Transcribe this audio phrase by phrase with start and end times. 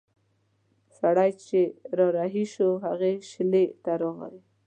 [0.97, 1.59] سړی چې
[1.97, 4.39] را رهي شو هغې شېلې ته راغی.